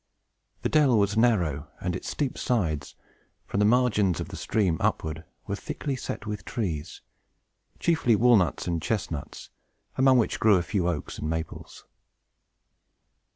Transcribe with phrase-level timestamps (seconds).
[0.63, 2.95] The dell was narrow, and its steep sides,
[3.45, 7.01] from the margin of the stream upward, were thickly set with trees,
[7.79, 9.51] chiefly walnuts and chestnuts,
[9.97, 11.85] among which grew a few oaks and maples.